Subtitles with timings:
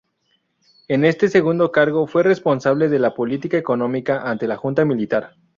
[0.87, 5.35] En este segundo cargo, fue responsable de la política económica ante la junta militar.